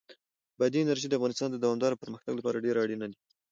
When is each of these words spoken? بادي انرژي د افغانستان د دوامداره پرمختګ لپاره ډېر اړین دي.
بادي 0.59 0.79
انرژي 0.81 1.07
د 1.09 1.13
افغانستان 1.17 1.49
د 1.51 1.55
دوامداره 1.63 1.99
پرمختګ 2.03 2.33
لپاره 2.37 2.63
ډېر 2.65 2.75
اړین 2.83 3.01
دي. 3.11 3.17